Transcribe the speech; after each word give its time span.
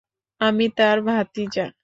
আমি 0.41 0.65
তার 0.77 0.97
ভাতিজা! 1.07 1.65